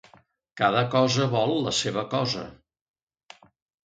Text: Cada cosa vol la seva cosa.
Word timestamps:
Cada 0.59 0.79
cosa 0.95 1.27
vol 1.33 1.53
la 1.65 1.73
seva 1.79 2.05
cosa. 2.13 2.47